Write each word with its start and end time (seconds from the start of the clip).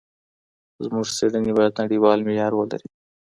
زموږ 0.83 1.05
څېړني 1.17 1.51
باید 1.57 1.79
نړیوال 1.81 2.19
معیار 2.27 2.53
ولري. 2.55 2.87